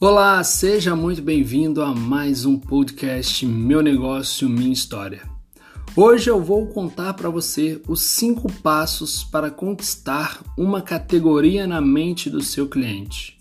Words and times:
Olá, 0.00 0.44
seja 0.44 0.94
muito 0.94 1.20
bem-vindo 1.20 1.82
a 1.82 1.92
mais 1.92 2.44
um 2.44 2.56
podcast 2.56 3.44
Meu 3.44 3.82
Negócio, 3.82 4.48
Minha 4.48 4.72
História. 4.72 5.28
Hoje 5.96 6.30
eu 6.30 6.40
vou 6.40 6.68
contar 6.68 7.14
para 7.14 7.28
você 7.28 7.82
os 7.88 8.02
cinco 8.02 8.46
passos 8.62 9.24
para 9.24 9.50
conquistar 9.50 10.40
uma 10.56 10.80
categoria 10.80 11.66
na 11.66 11.80
mente 11.80 12.30
do 12.30 12.40
seu 12.40 12.68
cliente. 12.68 13.40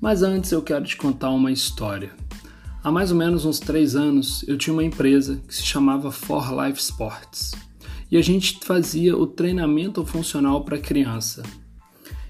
Mas 0.00 0.22
antes 0.22 0.52
eu 0.52 0.62
quero 0.62 0.84
te 0.84 0.96
contar 0.96 1.30
uma 1.30 1.50
história. 1.50 2.12
Há 2.80 2.92
mais 2.92 3.10
ou 3.10 3.16
menos 3.16 3.44
uns 3.44 3.58
três 3.58 3.96
anos 3.96 4.44
eu 4.46 4.56
tinha 4.56 4.72
uma 4.72 4.84
empresa 4.84 5.42
que 5.48 5.52
se 5.52 5.64
chamava 5.64 6.12
For 6.12 6.54
Life 6.64 6.78
Sports 6.78 7.56
e 8.08 8.16
a 8.16 8.22
gente 8.22 8.60
fazia 8.62 9.16
o 9.16 9.26
treinamento 9.26 10.06
funcional 10.06 10.62
para 10.62 10.78
criança. 10.78 11.42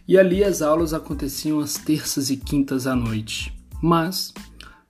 E 0.09 0.17
ali 0.17 0.43
as 0.43 0.63
aulas 0.63 0.95
aconteciam 0.95 1.61
às 1.61 1.75
terças 1.75 2.31
e 2.31 2.39
quintas 2.39 2.87
à 2.87 2.97
noite. 2.97 3.58
Mas 3.83 4.33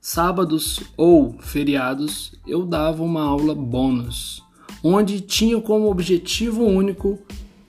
sábados 0.01 0.79
ou 0.97 1.35
feriados 1.39 2.33
eu 2.47 2.65
dava 2.65 3.03
uma 3.03 3.21
aula 3.21 3.53
bônus, 3.53 4.43
onde 4.83 5.21
tinha 5.21 5.59
como 5.61 5.89
objetivo 5.89 6.63
único 6.63 7.19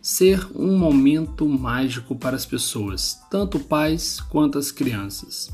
ser 0.00 0.46
um 0.54 0.78
momento 0.78 1.46
mágico 1.46 2.16
para 2.16 2.36
as 2.36 2.46
pessoas, 2.46 3.20
tanto 3.30 3.58
pais 3.58 4.20
quanto 4.20 4.58
as 4.58 4.70
crianças. 4.70 5.50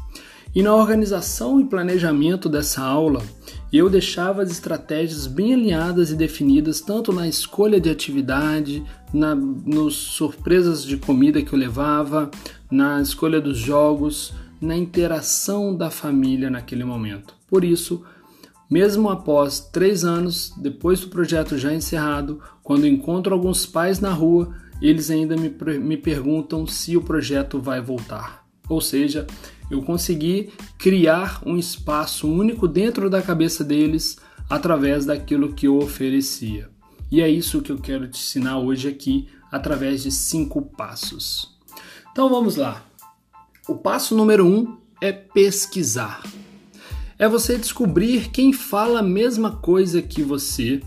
E 0.54 0.62
na 0.62 0.74
organização 0.74 1.60
e 1.60 1.64
planejamento 1.64 2.48
dessa 2.48 2.80
aula, 2.80 3.22
eu 3.70 3.90
deixava 3.90 4.42
as 4.42 4.50
estratégias 4.50 5.26
bem 5.26 5.52
alinhadas 5.52 6.10
e 6.10 6.14
definidas, 6.14 6.80
tanto 6.80 7.12
na 7.12 7.28
escolha 7.28 7.78
de 7.78 7.90
atividade, 7.90 8.82
na 9.12 9.34
nos 9.34 9.94
surpresas 9.94 10.82
de 10.82 10.96
comida 10.96 11.42
que 11.42 11.52
eu 11.52 11.58
levava, 11.58 12.30
na 12.70 13.02
escolha 13.02 13.38
dos 13.38 13.58
jogos, 13.58 14.32
na 14.60 14.76
interação 14.76 15.74
da 15.76 15.90
família 15.90 16.50
naquele 16.50 16.84
momento. 16.84 17.34
Por 17.48 17.64
isso, 17.64 18.04
mesmo 18.70 19.08
após 19.08 19.60
três 19.60 20.04
anos, 20.04 20.52
depois 20.56 21.00
do 21.00 21.08
projeto 21.08 21.56
já 21.56 21.72
encerrado, 21.72 22.40
quando 22.62 22.86
encontro 22.86 23.32
alguns 23.32 23.64
pais 23.64 24.00
na 24.00 24.10
rua, 24.10 24.54
eles 24.80 25.10
ainda 25.10 25.36
me, 25.36 25.54
me 25.78 25.96
perguntam 25.96 26.66
se 26.66 26.96
o 26.96 27.02
projeto 27.02 27.60
vai 27.60 27.80
voltar. 27.80 28.44
Ou 28.68 28.80
seja, 28.80 29.26
eu 29.70 29.82
consegui 29.82 30.50
criar 30.78 31.40
um 31.46 31.56
espaço 31.56 32.28
único 32.28 32.66
dentro 32.66 33.08
da 33.08 33.22
cabeça 33.22 33.64
deles 33.64 34.18
através 34.50 35.06
daquilo 35.06 35.52
que 35.52 35.66
eu 35.66 35.78
oferecia. 35.78 36.68
E 37.10 37.20
é 37.20 37.28
isso 37.28 37.62
que 37.62 37.70
eu 37.70 37.78
quero 37.78 38.08
te 38.08 38.18
ensinar 38.18 38.58
hoje 38.58 38.88
aqui 38.88 39.28
através 39.50 40.02
de 40.02 40.10
cinco 40.10 40.62
passos. 40.62 41.56
Então 42.10 42.28
vamos 42.28 42.56
lá. 42.56 42.84
O 43.68 43.74
passo 43.74 44.16
número 44.16 44.46
um 44.46 44.76
é 45.00 45.10
pesquisar. 45.10 46.22
É 47.18 47.28
você 47.28 47.58
descobrir 47.58 48.30
quem 48.30 48.52
fala 48.52 49.00
a 49.00 49.02
mesma 49.02 49.56
coisa 49.56 50.00
que 50.00 50.22
você. 50.22 50.80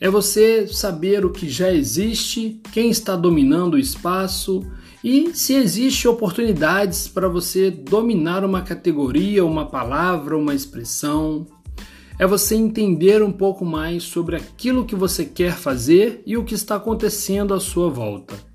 É 0.00 0.08
você 0.08 0.66
saber 0.66 1.26
o 1.26 1.30
que 1.30 1.50
já 1.50 1.70
existe, 1.70 2.62
quem 2.72 2.88
está 2.88 3.14
dominando 3.14 3.74
o 3.74 3.78
espaço 3.78 4.64
e 5.02 5.34
se 5.34 5.52
existe 5.52 6.08
oportunidades 6.08 7.06
para 7.06 7.28
você 7.28 7.70
dominar 7.70 8.42
uma 8.42 8.62
categoria, 8.62 9.44
uma 9.44 9.66
palavra, 9.66 10.38
uma 10.38 10.54
expressão. 10.54 11.46
É 12.18 12.26
você 12.26 12.54
entender 12.54 13.22
um 13.22 13.32
pouco 13.32 13.66
mais 13.66 14.02
sobre 14.02 14.36
aquilo 14.36 14.86
que 14.86 14.96
você 14.96 15.26
quer 15.26 15.52
fazer 15.52 16.22
e 16.24 16.38
o 16.38 16.44
que 16.44 16.54
está 16.54 16.76
acontecendo 16.76 17.52
à 17.52 17.60
sua 17.60 17.90
volta. 17.90 18.53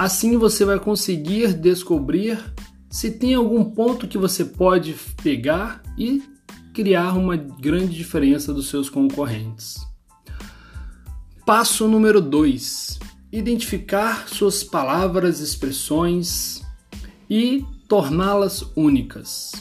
Assim 0.00 0.38
você 0.38 0.64
vai 0.64 0.78
conseguir 0.78 1.52
descobrir 1.52 2.42
se 2.88 3.10
tem 3.10 3.34
algum 3.34 3.62
ponto 3.62 4.08
que 4.08 4.16
você 4.16 4.46
pode 4.46 4.94
pegar 5.22 5.82
e 5.98 6.22
criar 6.72 7.12
uma 7.18 7.36
grande 7.36 7.96
diferença 7.96 8.50
dos 8.50 8.70
seus 8.70 8.88
concorrentes. 8.88 9.76
Passo 11.44 11.86
número 11.86 12.18
2: 12.18 12.98
identificar 13.30 14.26
suas 14.26 14.64
palavras, 14.64 15.38
expressões 15.38 16.62
e 17.28 17.62
torná-las 17.86 18.64
únicas. 18.74 19.52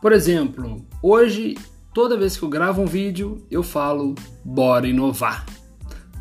Por 0.00 0.12
exemplo, 0.12 0.86
hoje, 1.02 1.58
toda 1.92 2.16
vez 2.16 2.36
que 2.36 2.44
eu 2.44 2.48
gravo 2.48 2.80
um 2.80 2.86
vídeo, 2.86 3.44
eu 3.50 3.64
falo 3.64 4.14
bora 4.44 4.86
inovar. 4.86 5.44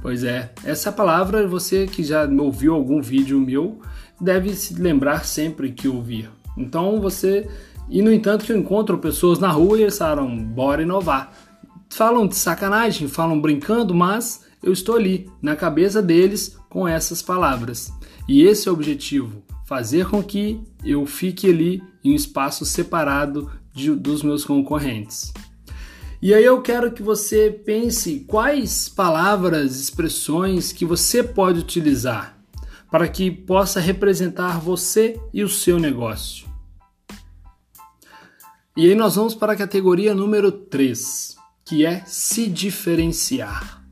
Pois 0.02 0.24
é, 0.24 0.52
essa 0.64 0.92
palavra 0.92 1.48
você 1.48 1.86
que 1.86 2.04
já 2.04 2.28
ouviu 2.28 2.74
algum 2.74 3.02
vídeo 3.02 3.40
meu 3.40 3.80
deve 4.20 4.56
se 4.56 4.74
lembrar 4.74 5.26
sempre 5.26 5.72
que 5.72 5.88
ouvir. 5.88 6.30
Então 6.58 7.00
você 7.00 7.48
e 7.90 8.02
no 8.02 8.12
entanto 8.12 8.46
que 8.46 8.52
eu 8.52 8.58
encontro 8.58 8.98
pessoas 8.98 9.38
na 9.38 9.50
rua 9.50 9.78
e 9.78 9.82
eles 9.84 9.98
falam 9.98 10.38
bora 10.38 10.82
inovar. 10.82 11.32
Falam 11.90 12.26
de 12.26 12.36
sacanagem, 12.36 13.08
falam 13.08 13.40
brincando, 13.40 13.94
mas 13.94 14.46
eu 14.64 14.72
estou 14.72 14.96
ali, 14.96 15.30
na 15.42 15.56
cabeça 15.56 16.02
deles, 16.02 16.58
com 16.70 16.88
essas 16.88 17.22
palavras. 17.22 17.92
E 18.28 18.44
esse 18.44 18.68
é 18.68 18.72
o 18.72 18.74
objetivo: 18.74 19.44
fazer 19.66 20.08
com 20.08 20.24
que 20.24 20.62
eu 20.86 21.06
fique 21.06 21.50
ali 21.50 21.84
em 22.04 22.14
um 22.14 22.16
espaço 22.16 22.66
separado 22.66 23.52
de, 23.74 23.92
dos 23.92 24.24
meus 24.24 24.46
concorrentes. 24.46 25.34
E 26.22 26.36
aí 26.36 26.46
eu 26.46 26.62
quero 26.62 26.92
que 26.92 27.02
você 27.02 27.50
pense 27.50 28.20
quais 28.28 28.88
palavras, 28.88 29.80
expressões 29.80 30.72
que 30.72 30.86
você 30.86 31.24
pode 31.24 31.60
utilizar 31.60 32.38
para 32.92 33.08
que 33.08 33.32
possa 33.32 33.80
representar 33.80 34.60
você 34.60 35.20
e 35.34 35.44
o 35.44 35.50
seu 35.50 35.80
negócio. 35.80 36.48
E 38.78 38.88
aí 38.88 38.94
nós 38.94 39.16
vamos 39.16 39.34
para 39.34 39.54
a 39.54 39.56
categoria 39.56 40.14
número 40.14 40.52
3, 40.52 41.38
que 41.66 41.86
é 41.86 42.04
se 42.06 42.48
diferenciar. 42.48 43.84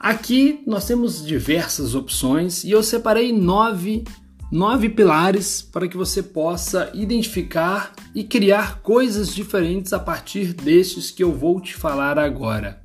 Aqui 0.00 0.62
nós 0.66 0.86
temos 0.86 1.24
diversas 1.24 1.94
opções 1.94 2.64
e 2.64 2.70
eu 2.70 2.82
separei 2.82 3.32
nove, 3.32 4.04
nove 4.54 4.88
pilares 4.88 5.60
para 5.60 5.88
que 5.88 5.96
você 5.96 6.22
possa 6.22 6.88
identificar 6.94 7.92
e 8.14 8.22
criar 8.22 8.80
coisas 8.82 9.34
diferentes 9.34 9.92
a 9.92 9.98
partir 9.98 10.52
destes 10.52 11.10
que 11.10 11.24
eu 11.24 11.32
vou 11.32 11.60
te 11.60 11.74
falar 11.74 12.20
agora. 12.20 12.80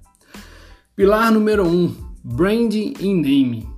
Pilar 0.95 1.31
número 1.31 1.67
1: 1.67 1.69
um, 1.69 1.95
Branding 2.23 2.95
e 2.99 3.13
Name. 3.13 3.69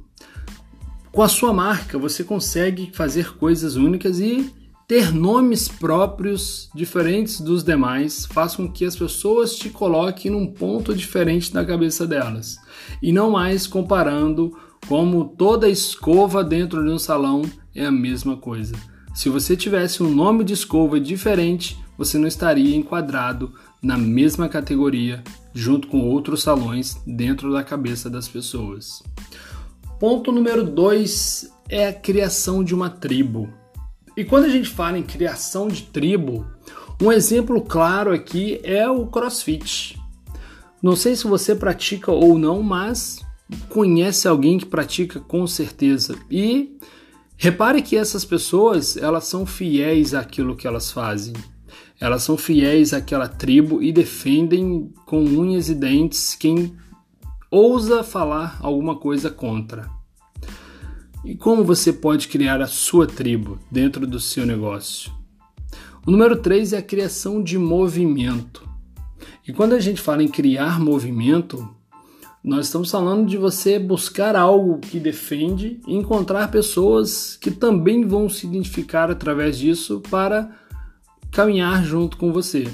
Com 1.12 1.22
a 1.22 1.28
sua 1.28 1.52
marca, 1.52 1.98
você 1.98 2.24
consegue 2.24 2.92
fazer 2.94 3.36
coisas 3.36 3.76
únicas 3.76 4.22
e 4.22 4.50
ter 4.88 5.14
nomes 5.14 5.68
próprios 5.68 6.70
diferentes 6.74 7.42
dos 7.42 7.62
demais 7.62 8.26
faz 8.26 8.56
com 8.56 8.72
que 8.72 8.86
as 8.86 8.96
pessoas 8.96 9.54
te 9.54 9.70
coloquem 9.70 10.32
num 10.32 10.48
ponto 10.48 10.96
diferente 10.96 11.54
na 11.54 11.66
cabeça 11.66 12.08
delas 12.08 12.58
e 13.02 13.12
não 13.12 13.32
mais 13.32 13.68
comparando 13.68 14.58
como 14.88 15.26
toda 15.26 15.70
escova 15.70 16.44
dentro 16.44 16.84
de 16.84 16.90
um 16.90 16.98
salão 16.98 17.44
é 17.76 17.86
a 17.86 17.92
mesma 17.92 18.38
coisa. 18.38 18.76
Se 19.14 19.30
você 19.30 19.56
tivesse 19.56 20.02
um 20.02 20.14
nome 20.14 20.44
de 20.44 20.54
escova 20.54 21.00
diferente, 21.00 21.78
você 21.98 22.18
não 22.18 22.28
estaria 22.28 22.76
enquadrado 22.76 23.54
na 23.82 23.98
mesma 23.98 24.48
categoria 24.48 25.24
junto 25.54 25.88
com 25.88 26.00
outros 26.10 26.44
salões 26.44 26.98
dentro 27.06 27.52
da 27.52 27.64
cabeça 27.64 28.10
das 28.10 28.28
pessoas. 28.28 29.04
Ponto 30.00 30.32
número 30.32 30.64
2 30.64 31.52
é 31.70 31.88
a 31.88 31.94
criação 31.94 32.64
de 32.64 32.74
uma 32.74 32.90
tribo. 32.90 33.50
E 34.16 34.24
quando 34.24 34.46
a 34.46 34.50
gente 34.50 34.70
fala 34.70 34.98
em 34.98 35.04
criação 35.04 35.68
de 35.68 35.84
tribo, 35.84 36.46
um 37.02 37.12
exemplo 37.12 37.62
claro 37.62 38.14
aqui 38.14 38.60
é 38.64 38.90
o 38.90 39.08
CrossFit. 39.08 40.00
Não 40.82 40.96
sei 40.96 41.16
se 41.16 41.28
você 41.28 41.54
pratica 41.54 42.12
ou 42.12 42.38
não, 42.38 42.64
mas 42.64 43.20
conhece 43.70 44.28
alguém 44.28 44.58
que 44.58 44.66
pratica 44.66 45.20
com 45.20 45.46
certeza. 45.46 46.18
E 46.30 46.78
repare 47.42 47.82
que 47.82 47.98
essas 47.98 48.24
pessoas, 48.24 48.96
elas 48.96 49.24
são 49.24 49.48
fiéis 49.48 50.14
àquilo 50.14 50.56
que 50.56 50.68
elas 50.68 50.92
fazem. 50.92 51.34
Elas 52.00 52.22
são 52.22 52.38
fiéis 52.38 52.94
àquela 52.94 53.28
tribo 53.28 53.82
e 53.82 53.92
defendem 53.92 54.94
com 55.08 55.24
unhas 55.24 55.68
e 55.68 55.74
dentes 55.74 56.36
quem 56.36 56.76
ousa 57.50 58.04
falar 58.04 58.60
alguma 58.62 58.96
coisa 58.96 59.32
contra. 59.32 59.90
E 61.26 61.36
como 61.36 61.64
você 61.64 61.92
pode 61.92 62.28
criar 62.28 62.62
a 62.62 62.68
sua 62.68 63.08
tribo 63.08 63.58
dentro 63.72 64.06
do 64.06 64.20
seu 64.20 64.46
negócio? 64.46 65.12
O 66.06 66.12
número 66.12 66.36
3 66.36 66.74
é 66.74 66.78
a 66.78 66.84
criação 66.84 67.42
de 67.42 67.58
movimento. 67.58 68.70
E 69.48 69.52
quando 69.52 69.74
a 69.74 69.80
gente 69.80 70.00
fala 70.00 70.22
em 70.22 70.28
criar 70.28 70.80
movimento, 70.80 71.68
nós 72.44 72.66
estamos 72.66 72.90
falando 72.90 73.28
de 73.28 73.38
você 73.38 73.78
buscar 73.78 74.36
algo 74.36 74.80
que 74.80 75.00
defende 75.00 75.80
e 75.86 75.96
encontrar 75.96 76.50
pessoas 76.50 77.38
que 77.38 77.52
também 77.52 78.04
vão 78.06 78.28
se 78.28 78.48
identificar 78.48 79.12
através 79.12 79.60
disso 79.60 80.02
para 80.10 80.50
caminhar 81.32 81.84
junto 81.86 82.18
com 82.18 82.34
você. 82.34 82.68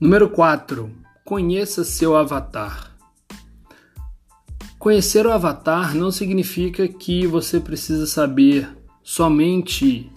Número 0.00 0.30
4. 0.30 0.90
Conheça 1.26 1.84
seu 1.84 2.16
avatar. 2.16 2.90
Conhecer 4.78 5.26
o 5.26 5.32
avatar 5.32 5.94
não 5.94 6.10
significa 6.10 6.88
que 6.88 7.26
você 7.26 7.60
precisa 7.60 8.06
saber 8.06 8.68
somente 9.02 10.10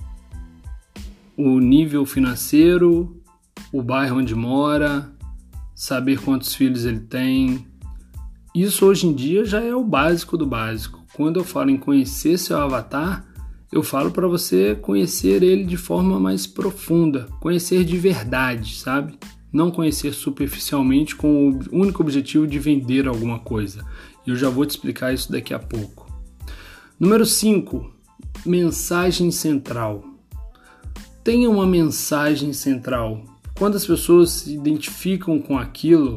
o 1.37 1.59
nível 1.59 2.05
financeiro, 2.05 3.21
o 3.71 3.81
bairro 3.81 4.19
onde 4.19 4.33
mora, 4.33 5.16
saber 5.77 6.19
quantos 6.19 6.55
filhos 6.55 6.85
ele 6.85 7.01
tem. 7.01 7.67
Isso 8.53 8.83
hoje 8.83 9.05
em 9.05 9.13
dia 9.13 9.45
já 9.45 9.61
é 9.61 9.75
o 9.75 9.83
básico 9.83 10.35
do 10.35 10.47
básico. 10.47 11.05
Quando 11.13 11.39
eu 11.39 11.43
falo 11.43 11.69
em 11.69 11.77
conhecer 11.77 12.39
seu 12.39 12.57
avatar, 12.57 13.23
eu 13.71 13.83
falo 13.83 14.09
para 14.09 14.27
você 14.27 14.73
conhecer 14.73 15.43
ele 15.43 15.63
de 15.65 15.77
forma 15.77 16.19
mais 16.19 16.47
profunda, 16.47 17.27
conhecer 17.39 17.85
de 17.85 17.95
verdade, 17.95 18.75
sabe? 18.75 19.19
Não 19.53 19.69
conhecer 19.69 20.13
superficialmente 20.13 21.15
com 21.15 21.51
o 21.51 21.59
único 21.71 22.01
objetivo 22.01 22.47
de 22.47 22.57
vender 22.57 23.07
alguma 23.07 23.37
coisa. 23.37 23.85
Eu 24.25 24.35
já 24.35 24.49
vou 24.49 24.65
te 24.65 24.71
explicar 24.71 25.13
isso 25.13 25.31
daqui 25.31 25.53
a 25.53 25.59
pouco. 25.59 26.11
Número 26.99 27.25
5. 27.25 27.93
Mensagem 28.43 29.29
central. 29.29 30.03
Tenha 31.23 31.47
uma 31.47 31.67
mensagem 31.67 32.51
central. 32.51 33.23
Quando 33.57 33.75
as 33.75 33.87
pessoas 33.87 34.29
se 34.29 34.53
identificam 34.53 35.39
com 35.39 35.57
aquilo, 35.57 36.15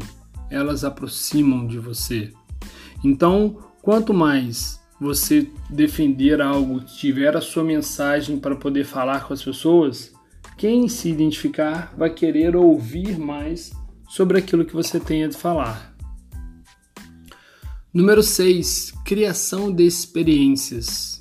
elas 0.50 0.84
aproximam 0.84 1.66
de 1.66 1.78
você. 1.78 2.30
Então, 3.02 3.56
quanto 3.80 4.12
mais 4.12 4.78
você 5.00 5.48
defender 5.70 6.42
algo, 6.42 6.80
tiver 6.80 7.34
a 7.34 7.40
sua 7.40 7.64
mensagem 7.64 8.38
para 8.38 8.54
poder 8.54 8.84
falar 8.84 9.26
com 9.26 9.32
as 9.32 9.42
pessoas, 9.42 10.12
quem 10.58 10.86
se 10.86 11.08
identificar 11.08 11.94
vai 11.96 12.10
querer 12.10 12.54
ouvir 12.54 13.18
mais 13.18 13.72
sobre 14.06 14.38
aquilo 14.38 14.66
que 14.66 14.74
você 14.74 15.00
tem 15.00 15.24
a 15.24 15.32
falar. 15.32 15.94
Número 17.92 18.22
6. 18.22 18.92
Criação 19.02 19.72
de 19.72 19.84
experiências. 19.86 21.19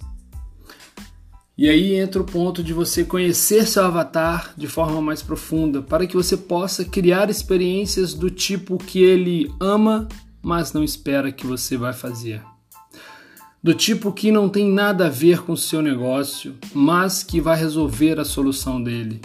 E 1.61 1.67
aí 1.67 1.95
entra 1.95 2.21
o 2.21 2.25
ponto 2.25 2.63
de 2.63 2.71
você 2.71 3.03
conhecer 3.03 3.67
seu 3.67 3.83
avatar 3.83 4.53
de 4.55 4.65
forma 4.65 5.01
mais 5.01 5.21
profunda, 5.21 5.81
para 5.81 6.07
que 6.07 6.15
você 6.15 6.37
possa 6.37 6.85
criar 6.85 7.29
experiências 7.29 8.13
do 8.13 8.29
tipo 8.29 8.77
que 8.77 9.03
ele 9.03 9.53
ama, 9.59 10.07
mas 10.41 10.71
não 10.71 10.85
espera 10.85 11.33
que 11.33 11.45
você 11.45 11.75
vai 11.75 11.91
fazer. 11.91 12.41
Do 13.61 13.73
tipo 13.73 14.13
que 14.13 14.31
não 14.31 14.47
tem 14.47 14.71
nada 14.71 15.07
a 15.07 15.09
ver 15.09 15.41
com 15.41 15.51
o 15.51 15.57
seu 15.57 15.81
negócio, 15.81 16.55
mas 16.73 17.23
que 17.23 17.41
vai 17.41 17.59
resolver 17.59 18.21
a 18.21 18.23
solução 18.23 18.81
dele. 18.81 19.19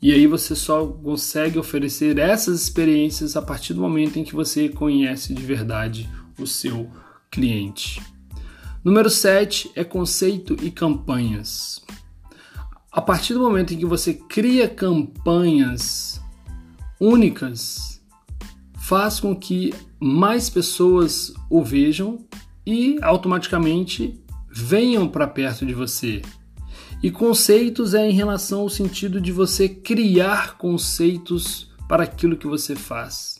E 0.00 0.14
aí 0.14 0.26
você 0.26 0.54
só 0.56 0.86
consegue 0.86 1.58
oferecer 1.58 2.18
essas 2.18 2.62
experiências 2.62 3.36
a 3.36 3.42
partir 3.42 3.74
do 3.74 3.82
momento 3.82 4.18
em 4.18 4.24
que 4.24 4.34
você 4.34 4.70
conhece 4.70 5.34
de 5.34 5.42
verdade 5.42 6.08
o 6.38 6.46
seu 6.46 6.90
cliente. 7.30 8.00
Número 8.82 9.10
7 9.10 9.72
é 9.76 9.84
conceito 9.84 10.56
e 10.62 10.70
campanhas. 10.70 11.82
A 12.90 13.02
partir 13.02 13.34
do 13.34 13.40
momento 13.40 13.74
em 13.74 13.78
que 13.78 13.84
você 13.84 14.14
cria 14.14 14.66
campanhas 14.66 16.18
únicas, 16.98 18.02
faz 18.78 19.20
com 19.20 19.36
que 19.36 19.74
mais 20.00 20.48
pessoas 20.48 21.30
o 21.50 21.62
vejam 21.62 22.24
e 22.64 22.98
automaticamente 23.02 24.18
venham 24.50 25.06
para 25.06 25.26
perto 25.26 25.66
de 25.66 25.74
você. 25.74 26.22
E 27.02 27.10
conceitos 27.10 27.92
é 27.92 28.08
em 28.08 28.12
relação 28.14 28.60
ao 28.60 28.70
sentido 28.70 29.20
de 29.20 29.30
você 29.30 29.68
criar 29.68 30.56
conceitos 30.56 31.70
para 31.86 32.04
aquilo 32.04 32.36
que 32.36 32.46
você 32.46 32.74
faz. 32.74 33.38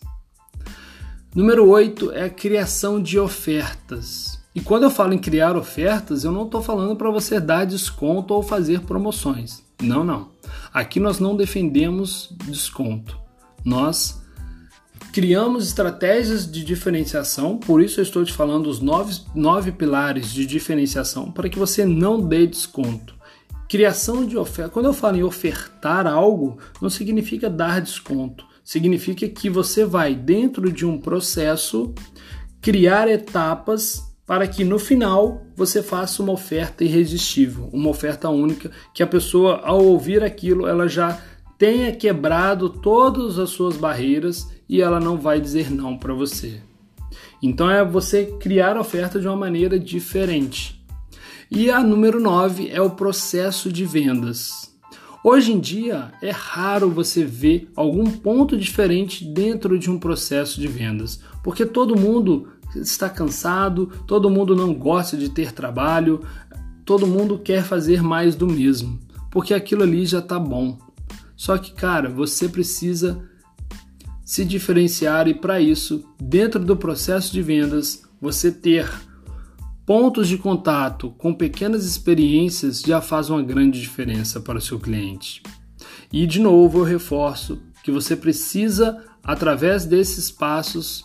Número 1.35 1.67
8 1.67 2.13
é 2.13 2.25
a 2.25 2.31
criação 2.31 3.03
de 3.03 3.19
ofertas. 3.19 4.40
E 4.61 4.62
quando 4.62 4.83
eu 4.83 4.91
falo 4.91 5.15
em 5.15 5.19
criar 5.19 5.57
ofertas, 5.57 6.23
eu 6.23 6.31
não 6.31 6.45
estou 6.45 6.61
falando 6.61 6.95
para 6.95 7.11
você 7.11 7.41
dar 7.41 7.65
desconto 7.65 8.35
ou 8.35 8.43
fazer 8.43 8.81
promoções. 8.81 9.62
Não, 9.81 10.05
não. 10.05 10.29
Aqui 10.71 11.01
nós 11.01 11.19
não 11.19 11.35
defendemos 11.35 12.29
desconto. 12.45 13.19
Nós 13.65 14.21
criamos 15.15 15.67
estratégias 15.67 16.47
de 16.47 16.62
diferenciação, 16.62 17.57
por 17.57 17.81
isso 17.81 18.01
eu 18.01 18.03
estou 18.03 18.23
te 18.23 18.35
falando 18.35 18.67
os 18.67 18.81
nove, 18.81 19.23
nove 19.35 19.73
pilares 19.73 20.31
de 20.31 20.45
diferenciação 20.45 21.33
para 21.33 21.49
que 21.49 21.59
você 21.59 21.87
não 21.87 22.21
dê 22.21 22.47
desconto. 22.47 23.15
Criação 23.67 24.27
de 24.27 24.37
oferta. 24.37 24.71
Quando 24.71 24.85
eu 24.85 24.93
falo 24.93 25.17
em 25.17 25.23
ofertar 25.23 26.07
algo, 26.07 26.59
não 26.83 26.91
significa 26.91 27.49
dar 27.49 27.81
desconto 27.81 28.45
significa 28.62 29.27
que 29.27 29.51
você 29.51 29.85
vai, 29.85 30.15
dentro 30.15 30.71
de 30.71 30.87
um 30.87 30.97
processo, 30.97 31.93
criar 32.61 33.09
etapas 33.09 34.10
para 34.31 34.47
que 34.47 34.62
no 34.62 34.79
final 34.79 35.44
você 35.56 35.82
faça 35.82 36.23
uma 36.23 36.31
oferta 36.31 36.85
irresistível, 36.85 37.69
uma 37.73 37.91
oferta 37.91 38.29
única, 38.29 38.71
que 38.94 39.03
a 39.03 39.06
pessoa, 39.06 39.61
ao 39.65 39.85
ouvir 39.85 40.23
aquilo, 40.23 40.69
ela 40.69 40.87
já 40.87 41.21
tenha 41.59 41.91
quebrado 41.91 42.71
todas 42.71 43.41
as 43.41 43.50
suas 43.50 43.77
barreiras 43.77 44.49
e 44.69 44.81
ela 44.81 45.00
não 45.00 45.17
vai 45.19 45.41
dizer 45.41 45.69
não 45.69 45.99
para 45.99 46.15
você. 46.15 46.61
Então 47.43 47.69
é 47.69 47.85
você 47.85 48.25
criar 48.38 48.77
a 48.77 48.82
oferta 48.82 49.19
de 49.19 49.27
uma 49.27 49.35
maneira 49.35 49.77
diferente. 49.81 50.81
E 51.50 51.69
a 51.69 51.83
número 51.83 52.21
9 52.21 52.71
é 52.71 52.81
o 52.81 52.91
processo 52.91 53.73
de 53.73 53.85
vendas. 53.85 54.73
Hoje 55.25 55.53
em 55.53 55.59
dia 55.59 56.12
é 56.23 56.31
raro 56.31 56.88
você 56.88 57.25
ver 57.25 57.69
algum 57.75 58.05
ponto 58.05 58.56
diferente 58.56 59.25
dentro 59.25 59.76
de 59.76 59.91
um 59.91 59.99
processo 59.99 60.61
de 60.61 60.69
vendas, 60.69 61.21
porque 61.43 61.67
todo 61.67 61.99
mundo 61.99 62.47
está 62.77 63.09
cansado, 63.09 63.87
todo 64.07 64.31
mundo 64.31 64.55
não 64.55 64.75
gosta 64.75 65.17
de 65.17 65.29
ter 65.29 65.53
trabalho, 65.53 66.25
todo 66.85 67.07
mundo 67.07 67.39
quer 67.39 67.65
fazer 67.65 68.03
mais 68.03 68.35
do 68.35 68.47
mesmo, 68.47 68.99
porque 69.31 69.55
aquilo 69.55 69.83
ali 69.83 70.07
já 70.07 70.19
está 70.19 70.39
bom. 70.39 70.79
Só 71.37 71.57
que, 71.57 71.73
cara, 71.73 72.09
você 72.09 72.49
precisa 72.49 73.23
se 74.25 74.45
diferenciar 74.45 75.27
e 75.27 75.35
para 75.35 75.61
isso, 75.61 76.05
dentro 76.21 76.65
do 76.65 76.77
processo 76.77 77.33
de 77.33 77.43
vendas, 77.43 78.03
você 78.21 78.53
ter 78.53 78.89
Pontos 79.91 80.29
de 80.29 80.39
contato 80.39 81.11
com 81.19 81.35
pequenas 81.35 81.85
experiências 81.85 82.81
já 82.81 83.01
faz 83.01 83.29
uma 83.29 83.43
grande 83.43 83.81
diferença 83.81 84.41
para 84.41 84.59
o 84.59 84.61
seu 84.61 84.79
cliente. 84.79 85.43
E 86.13 86.29
de 86.29 86.39
novo 86.39 86.79
eu 86.79 86.85
reforço 86.85 87.61
que 87.83 87.91
você 87.91 88.15
precisa, 88.15 89.03
através 89.21 89.85
desses 89.85 90.31
passos, 90.31 91.05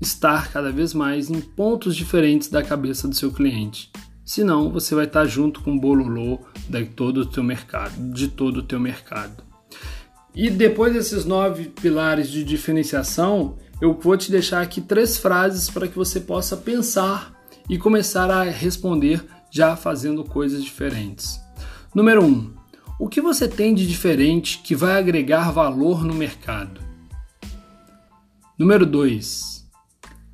estar 0.00 0.50
cada 0.52 0.70
vez 0.70 0.92
mais 0.92 1.30
em 1.30 1.40
pontos 1.40 1.96
diferentes 1.96 2.48
da 2.48 2.62
cabeça 2.62 3.08
do 3.08 3.14
seu 3.14 3.32
cliente. 3.32 3.90
Senão 4.24 4.70
você 4.70 4.94
vai 4.94 5.04
estar 5.04 5.24
junto 5.24 5.60
com 5.60 5.74
o 5.74 5.80
bololô 5.80 6.40
de 6.68 6.84
todo 6.86 7.18
o 7.18 7.26
teu 7.26 7.42
mercado, 7.42 8.12
de 8.12 8.28
todo 8.28 8.58
o 8.58 8.62
teu 8.62 8.80
mercado. 8.80 9.44
E 10.34 10.50
depois 10.50 10.92
desses 10.92 11.24
nove 11.24 11.68
pilares 11.68 12.28
de 12.28 12.44
diferenciação, 12.44 13.56
eu 13.80 13.94
vou 13.94 14.16
te 14.16 14.30
deixar 14.30 14.60
aqui 14.60 14.80
três 14.80 15.16
frases 15.16 15.70
para 15.70 15.86
que 15.86 15.96
você 15.96 16.20
possa 16.20 16.56
pensar 16.56 17.34
e 17.68 17.78
começar 17.78 18.30
a 18.30 18.42
responder 18.42 19.24
já 19.50 19.76
fazendo 19.76 20.24
coisas 20.24 20.62
diferentes. 20.62 21.40
Número 21.94 22.22
1. 22.22 22.26
Um, 22.26 22.54
o 22.98 23.08
que 23.08 23.20
você 23.20 23.46
tem 23.46 23.74
de 23.74 23.86
diferente 23.86 24.58
que 24.58 24.74
vai 24.74 24.98
agregar 24.98 25.50
valor 25.50 26.04
no 26.04 26.14
mercado? 26.14 26.80
Número 28.58 28.84
2. 28.84 29.55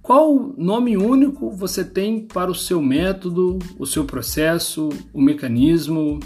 Qual 0.03 0.53
nome 0.59 0.97
único 0.97 1.51
você 1.53 1.85
tem 1.85 2.27
para 2.27 2.51
o 2.51 2.55
seu 2.55 2.83
método, 2.83 3.59
o 3.79 3.87
seu 3.87 4.05
processo, 4.05 4.89
o 5.13 5.23
mecanismo? 5.23 6.19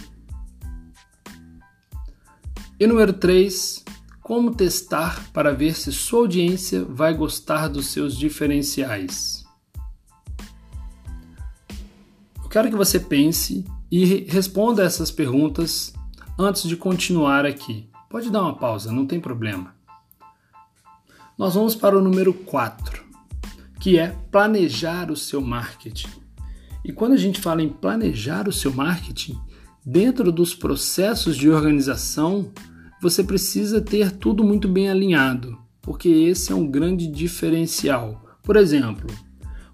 E 2.80 2.86
número 2.86 3.12
3. 3.12 3.84
Como 4.22 4.54
testar 4.54 5.30
para 5.32 5.52
ver 5.52 5.74
se 5.74 5.92
sua 5.92 6.20
audiência 6.20 6.84
vai 6.84 7.14
gostar 7.14 7.68
dos 7.68 7.88
seus 7.88 8.16
diferenciais? 8.16 9.46
quero 12.56 12.70
que 12.70 12.76
você 12.76 12.98
pense 12.98 13.66
e 13.92 14.24
responda 14.30 14.82
essas 14.82 15.10
perguntas 15.10 15.92
antes 16.38 16.62
de 16.62 16.74
continuar 16.74 17.44
aqui. 17.44 17.86
Pode 18.08 18.30
dar 18.30 18.40
uma 18.40 18.56
pausa, 18.56 18.90
não 18.90 19.06
tem 19.06 19.20
problema. 19.20 19.74
Nós 21.36 21.54
vamos 21.54 21.74
para 21.74 21.98
o 21.98 22.00
número 22.00 22.32
4, 22.32 23.04
que 23.86 24.00
é 24.00 24.16
planejar 24.32 25.12
o 25.12 25.16
seu 25.16 25.40
marketing. 25.40 26.08
E 26.84 26.90
quando 26.90 27.12
a 27.12 27.16
gente 27.16 27.40
fala 27.40 27.62
em 27.62 27.68
planejar 27.68 28.48
o 28.48 28.52
seu 28.52 28.74
marketing, 28.74 29.38
dentro 29.86 30.32
dos 30.32 30.56
processos 30.56 31.36
de 31.36 31.48
organização, 31.48 32.50
você 33.00 33.22
precisa 33.22 33.80
ter 33.80 34.10
tudo 34.10 34.42
muito 34.42 34.66
bem 34.66 34.90
alinhado, 34.90 35.56
porque 35.80 36.08
esse 36.08 36.50
é 36.50 36.54
um 36.56 36.66
grande 36.66 37.06
diferencial. 37.06 38.26
Por 38.42 38.56
exemplo, 38.56 39.06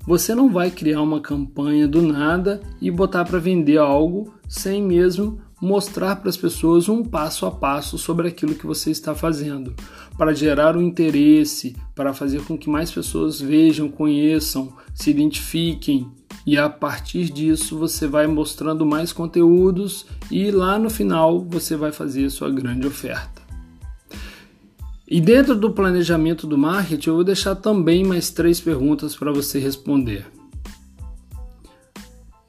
você 0.07 0.35
não 0.35 0.51
vai 0.51 0.71
criar 0.71 1.01
uma 1.01 1.23
campanha 1.23 1.89
do 1.89 2.03
nada 2.03 2.61
e 2.83 2.91
botar 2.91 3.25
para 3.25 3.39
vender 3.39 3.79
algo 3.79 4.35
sem 4.47 4.83
mesmo 4.83 5.41
mostrar 5.63 6.17
para 6.17 6.29
as 6.29 6.37
pessoas 6.37 6.89
um 6.89 7.05
passo 7.05 7.47
a 7.47 7.51
passo 7.53 7.97
sobre 7.97 8.27
aquilo 8.27 8.57
que 8.57 8.67
você 8.67 8.91
está 8.91 9.15
fazendo, 9.15 9.73
para 10.19 10.35
gerar 10.35 10.77
um 10.77 10.83
interesse, 10.83 11.77
para 11.95 12.13
fazer 12.13 12.43
com 12.45 12.59
que 12.59 12.69
mais 12.69 12.91
pessoas 12.91 13.41
vejam, 13.41 13.89
conheçam, 13.89 14.73
se 14.93 15.11
identifiquem 15.11 16.11
e 16.45 16.59
a 16.59 16.69
partir 16.69 17.31
disso 17.33 17.79
você 17.79 18.09
vai 18.09 18.27
mostrando 18.27 18.85
mais 18.85 19.13
conteúdos 19.13 20.05
e 20.29 20.51
lá 20.51 20.77
no 20.81 20.91
final 20.91 21.41
você 21.41 21.77
vai 21.77 21.93
fazer 21.93 22.25
a 22.25 22.31
sua 22.31 22.51
grande 22.51 22.85
oferta. 22.85 23.41
E 25.07 25.21
dentro 25.21 25.55
do 25.55 25.71
planejamento 25.71 26.45
do 26.45 26.59
marketing, 26.59 27.09
eu 27.11 27.15
vou 27.17 27.25
deixar 27.25 27.55
também 27.55 28.03
mais 28.03 28.31
três 28.31 28.61
perguntas 28.61 29.15
para 29.15 29.31
você 29.31 29.61
responder. 29.61 30.27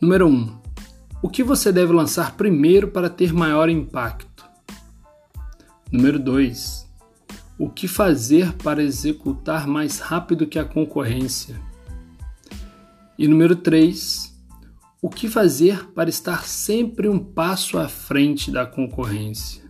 Número 0.01 0.27
1. 0.27 0.31
Um, 0.31 0.62
o 1.23 1.29
que 1.29 1.41
você 1.41 1.71
deve 1.71 1.93
lançar 1.93 2.35
primeiro 2.35 2.89
para 2.89 3.09
ter 3.09 3.31
maior 3.31 3.69
impacto? 3.69 4.43
Número 5.89 6.19
2. 6.19 6.85
O 7.57 7.69
que 7.69 7.87
fazer 7.87 8.51
para 8.57 8.83
executar 8.83 9.65
mais 9.65 9.99
rápido 9.99 10.45
que 10.45 10.59
a 10.59 10.65
concorrência? 10.65 11.57
E 13.17 13.25
número 13.25 13.55
3, 13.55 14.37
o 15.01 15.09
que 15.09 15.29
fazer 15.29 15.85
para 15.91 16.09
estar 16.09 16.43
sempre 16.43 17.07
um 17.07 17.17
passo 17.17 17.77
à 17.77 17.87
frente 17.87 18.51
da 18.51 18.65
concorrência? 18.65 19.63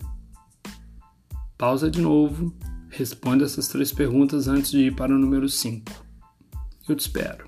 Pausa 1.56 1.88
de 1.88 2.00
novo, 2.00 2.52
responda 2.88 3.44
essas 3.44 3.68
três 3.68 3.92
perguntas 3.92 4.48
antes 4.48 4.72
de 4.72 4.86
ir 4.86 4.96
para 4.96 5.14
o 5.14 5.18
número 5.18 5.48
5. 5.48 6.04
Eu 6.88 6.96
te 6.96 7.02
espero. 7.02 7.46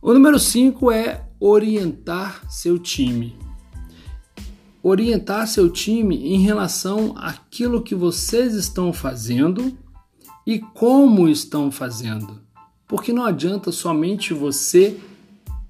O 0.00 0.12
número 0.12 0.38
5 0.38 0.92
é 0.92 1.31
orientar 1.44 2.48
seu 2.48 2.78
time. 2.78 3.36
Orientar 4.80 5.48
seu 5.48 5.68
time 5.68 6.16
em 6.16 6.40
relação 6.40 7.14
àquilo 7.18 7.82
que 7.82 7.96
vocês 7.96 8.54
estão 8.54 8.92
fazendo 8.92 9.76
e 10.46 10.60
como 10.60 11.28
estão 11.28 11.72
fazendo. 11.72 12.40
Porque 12.86 13.12
não 13.12 13.24
adianta 13.24 13.72
somente 13.72 14.32
você 14.32 15.00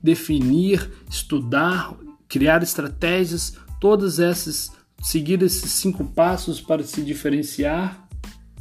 definir, 0.02 0.92
estudar, 1.08 1.94
criar 2.28 2.62
estratégias, 2.62 3.56
todas 3.80 4.18
essas, 4.18 4.72
seguir 5.00 5.42
esses 5.42 5.72
cinco 5.72 6.04
passos 6.04 6.60
para 6.60 6.84
se 6.84 7.02
diferenciar, 7.02 8.06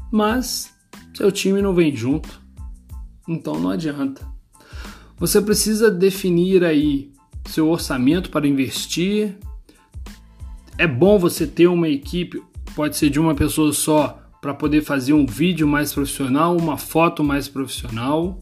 mas 0.10 0.74
seu 1.14 1.30
time 1.30 1.62
não 1.62 1.76
vem 1.76 1.94
junto. 1.94 2.40
Então 3.28 3.60
não 3.60 3.70
adianta. 3.70 4.26
Você 5.22 5.40
precisa 5.40 5.92
definir 5.92 6.64
aí 6.64 7.12
seu 7.46 7.70
orçamento 7.70 8.30
para 8.30 8.48
investir. 8.48 9.38
É 10.78 10.88
bom 10.88 11.18
você 11.20 11.46
ter 11.48 11.68
uma 11.68 11.88
equipe, 11.88 12.42
pode 12.76 12.98
ser 12.98 13.10
de 13.12 13.20
uma 13.20 13.36
pessoa 13.36 13.72
só, 13.72 14.20
para 14.42 14.54
poder 14.54 14.82
fazer 14.82 15.14
um 15.14 15.26
vídeo 15.26 15.68
mais 15.68 15.94
profissional, 15.94 16.58
uma 16.58 16.76
foto 16.76 17.24
mais 17.24 17.48
profissional 17.48 18.40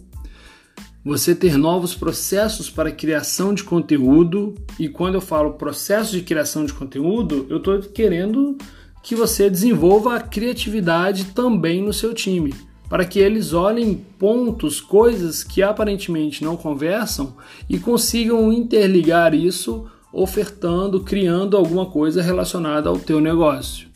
você 1.03 1.33
ter 1.33 1.57
novos 1.57 1.95
processos 1.95 2.69
para 2.69 2.91
criação 2.91 3.53
de 3.53 3.63
conteúdo. 3.63 4.55
E 4.77 4.87
quando 4.87 5.15
eu 5.15 5.21
falo 5.21 5.53
processo 5.53 6.11
de 6.11 6.21
criação 6.21 6.65
de 6.65 6.73
conteúdo, 6.73 7.45
eu 7.49 7.57
estou 7.57 7.79
querendo 7.79 8.57
que 9.01 9.15
você 9.15 9.49
desenvolva 9.49 10.15
a 10.15 10.21
criatividade 10.21 11.25
também 11.25 11.81
no 11.81 11.93
seu 11.93 12.13
time, 12.13 12.53
para 12.89 13.05
que 13.05 13.19
eles 13.19 13.53
olhem 13.53 13.93
pontos, 14.17 14.81
coisas 14.81 15.43
que 15.43 15.61
aparentemente 15.61 16.43
não 16.43 16.57
conversam 16.57 17.35
e 17.69 17.77
consigam 17.77 18.51
interligar 18.51 19.35
isso 19.35 19.85
ofertando, 20.11 21.01
criando 21.01 21.55
alguma 21.55 21.85
coisa 21.85 22.21
relacionada 22.21 22.89
ao 22.89 22.97
teu 22.97 23.21
negócio. 23.21 23.87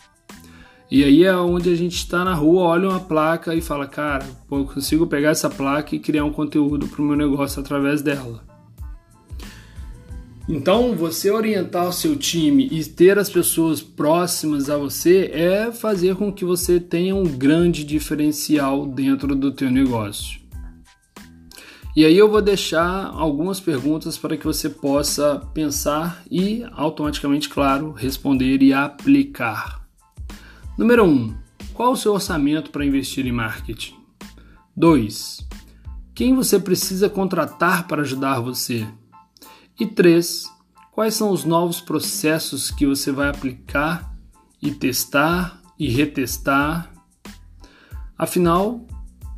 E 0.91 1.03
aí 1.03 1.23
é 1.23 1.35
onde 1.35 1.71
a 1.71 1.75
gente 1.75 1.95
está 1.95 2.23
na 2.23 2.35
rua, 2.35 2.65
olha 2.65 2.89
uma 2.89 3.00
placa 3.00 3.55
e 3.55 3.62
fala, 3.62 3.88
cara, 3.88 4.23
eu 4.51 4.63
consigo 4.65 5.07
pegar 5.07 5.31
essa 5.31 5.50
placa 5.50 5.95
e 5.95 6.00
criar 6.00 6.23
um 6.23 6.31
conteúdo 6.31 6.88
para 6.88 7.01
o 7.01 7.05
meu 7.05 7.17
negócio 7.17 7.59
através 7.59 8.03
dela. 8.03 8.52
Então, 10.47 10.93
você 10.93 11.31
orientar 11.31 11.88
o 11.88 11.93
seu 11.93 12.17
time 12.17 12.67
e 12.69 12.83
ter 12.83 13.17
as 13.17 13.29
pessoas 13.29 13.81
próximas 13.81 14.69
a 14.69 14.77
você 14.77 15.31
é 15.33 15.71
fazer 15.71 16.15
com 16.15 16.33
que 16.33 16.43
você 16.43 16.81
tenha 16.81 17.15
um 17.15 17.23
grande 17.23 17.83
diferencial 17.85 18.85
dentro 18.85 19.35
do 19.35 19.53
teu 19.53 19.71
negócio. 19.71 20.43
E 21.95 22.03
aí 22.03 22.17
eu 22.17 22.29
vou 22.29 22.41
deixar 22.41 23.05
algumas 23.05 23.59
perguntas 23.59 24.17
para 24.17 24.35
que 24.35 24.45
você 24.45 24.67
possa 24.67 25.39
pensar 25.53 26.23
e 26.29 26.65
automaticamente, 26.73 27.47
claro, 27.47 27.91
responder 27.91 28.62
e 28.63 28.73
aplicar. 28.73 29.88
Número 30.77 31.05
1. 31.05 31.07
Um, 31.07 31.35
qual 31.73 31.93
o 31.93 31.97
seu 31.97 32.13
orçamento 32.13 32.71
para 32.71 32.85
investir 32.85 33.25
em 33.25 33.31
marketing? 33.31 33.95
2. 34.75 35.47
Quem 36.13 36.35
você 36.35 36.59
precisa 36.59 37.07
contratar 37.07 37.88
para 37.88 38.01
ajudar 38.01 38.39
você? 38.39 38.88
E 39.80 39.88
3. 39.88 40.46
Quais 40.92 41.15
são 41.15 41.32
os 41.32 41.44
novos 41.44 41.82
processos 41.82 42.70
que 42.70 42.86
você 42.86 43.12
vai 43.12 43.27
aplicar 43.27 44.15
e 44.62 44.72
testar 44.72 45.60
e 45.80 45.89
retestar? 45.89 46.94
Afinal, 48.15 48.86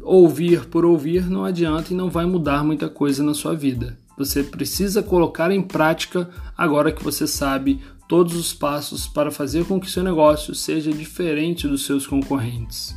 ouvir 0.01 0.65
por 0.65 0.83
ouvir 0.83 1.29
não 1.29 1.45
adianta 1.45 1.93
e 1.93 1.95
não 1.95 2.09
vai 2.09 2.25
mudar 2.25 2.63
muita 2.63 2.89
coisa 2.89 3.23
na 3.23 3.33
sua 3.33 3.55
vida. 3.55 3.97
Você 4.17 4.43
precisa 4.43 5.01
colocar 5.01 5.51
em 5.51 5.61
prática 5.61 6.29
agora 6.57 6.91
que 6.91 7.03
você 7.03 7.25
sabe 7.25 7.81
todos 8.07 8.35
os 8.35 8.53
passos 8.53 9.07
para 9.07 9.31
fazer 9.31 9.65
com 9.65 9.79
que 9.79 9.89
seu 9.89 10.03
negócio 10.03 10.53
seja 10.53 10.91
diferente 10.91 11.67
dos 11.67 11.85
seus 11.85 12.05
concorrentes. 12.05 12.95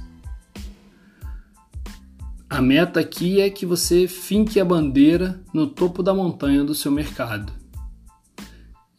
A 2.51 2.63
meta 2.63 3.01
aqui 3.01 3.41
é 3.41 3.51
que 3.51 3.67
você 3.67 4.09
finque 4.09 4.59
a 4.59 4.65
bandeira 4.65 5.43
no 5.53 5.67
topo 5.67 6.03
da 6.03 6.15
montanha 6.15 6.65
do 6.65 6.75
seu 6.75 6.91
mercado. 6.91 7.53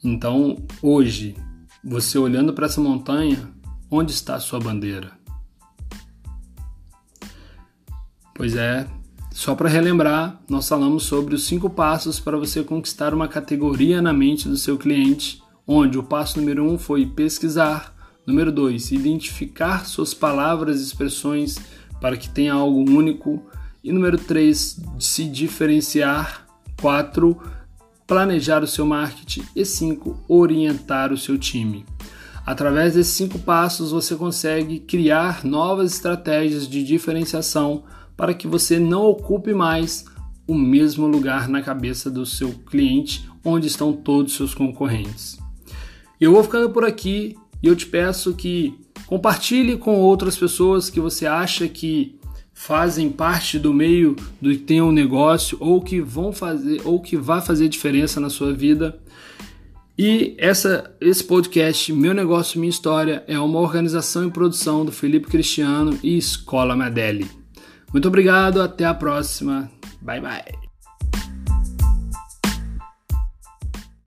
Então, 0.03 0.55
hoje, 0.81 1.35
você 1.83 2.17
olhando 2.17 2.53
para 2.53 2.67
essa 2.67 2.79
montanha, 2.79 3.51
onde 3.89 4.11
está 4.11 4.35
a 4.35 4.39
sua 4.39 4.59
bandeira? 4.59 5.11
Pois 8.35 8.55
é, 8.55 8.87
só 9.31 9.55
para 9.55 9.67
relembrar, 9.67 10.39
nós 10.47 10.69
falamos 10.69 11.03
sobre 11.03 11.33
os 11.33 11.45
cinco 11.45 11.69
passos 11.69 12.19
para 12.19 12.37
você 12.37 12.63
conquistar 12.63 13.13
uma 13.13 13.27
categoria 13.27 14.01
na 14.01 14.13
mente 14.13 14.47
do 14.47 14.57
seu 14.57 14.77
cliente 14.77 15.41
onde 15.71 15.99
o 15.99 16.03
passo 16.03 16.39
número 16.39 16.63
um 16.63 16.79
foi 16.79 17.05
pesquisar, 17.05 17.93
número 18.25 18.51
dois, 18.51 18.91
identificar 18.91 19.85
suas 19.85 20.15
palavras 20.15 20.79
e 20.79 20.83
expressões 20.83 21.57
para 21.99 22.17
que 22.17 22.29
tenha 22.29 22.53
algo 22.53 22.79
único, 22.89 23.43
e 23.83 23.91
número 23.91 24.17
três, 24.17 24.79
se 24.99 25.25
diferenciar, 25.25 26.45
quatro, 26.79 27.37
planejar 28.05 28.63
o 28.63 28.67
seu 28.67 28.85
marketing 28.85 29.43
e 29.55 29.63
cinco, 29.63 30.19
orientar 30.27 31.13
o 31.13 31.17
seu 31.17 31.37
time. 31.37 31.85
Através 32.45 32.95
desses 32.95 33.13
cinco 33.13 33.37
passos, 33.37 33.91
você 33.91 34.15
consegue 34.15 34.79
criar 34.79 35.45
novas 35.45 35.93
estratégias 35.93 36.67
de 36.67 36.83
diferenciação 36.83 37.83
para 38.17 38.33
que 38.33 38.47
você 38.47 38.79
não 38.79 39.03
ocupe 39.03 39.53
mais 39.53 40.05
o 40.47 40.55
mesmo 40.55 41.05
lugar 41.05 41.47
na 41.47 41.61
cabeça 41.61 42.09
do 42.09 42.25
seu 42.25 42.51
cliente 42.51 43.29
onde 43.45 43.67
estão 43.67 43.93
todos 43.93 44.31
os 44.31 44.37
seus 44.37 44.53
concorrentes. 44.55 45.37
Eu 46.19 46.31
vou 46.33 46.43
ficando 46.43 46.71
por 46.71 46.83
aqui 46.83 47.37
e 47.61 47.67
eu 47.67 47.75
te 47.75 47.85
peço 47.85 48.33
que 48.33 48.73
compartilhe 49.09 49.75
com 49.75 49.95
outras 49.95 50.37
pessoas 50.37 50.87
que 50.87 50.99
você 50.99 51.25
acha 51.25 51.67
que 51.67 52.15
fazem 52.53 53.09
parte 53.09 53.57
do 53.57 53.73
meio 53.73 54.15
do 54.39 54.51
que 54.51 54.57
tem 54.57 54.83
um 54.83 54.91
negócio 54.91 55.57
ou 55.59 55.81
que 55.81 55.99
vão 55.99 56.31
fazer 56.31 56.79
ou 56.85 57.01
que 57.01 57.17
vai 57.17 57.41
fazer 57.41 57.67
diferença 57.69 58.19
na 58.19 58.29
sua 58.29 58.53
vida. 58.53 58.99
E 59.97 60.35
essa, 60.37 60.95
esse 61.01 61.23
podcast, 61.23 61.91
Meu 61.91 62.13
Negócio 62.13 62.59
Minha 62.59 62.69
História, 62.69 63.23
é 63.27 63.39
uma 63.39 63.59
organização 63.59 64.27
e 64.27 64.31
produção 64.31 64.85
do 64.85 64.91
Felipe 64.91 65.27
Cristiano 65.27 65.97
e 66.03 66.15
Escola 66.15 66.75
Madeli. 66.75 67.27
Muito 67.91 68.07
obrigado, 68.07 68.61
até 68.61 68.85
a 68.85 68.93
próxima. 68.93 69.71
Bye 70.03 70.21
bye. 70.21 70.68